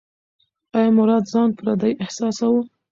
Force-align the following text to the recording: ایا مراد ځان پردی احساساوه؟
ایا 0.77 0.89
مراد 0.97 1.23
ځان 1.31 1.49
پردی 1.57 1.93
احساساوه؟ 2.03 2.61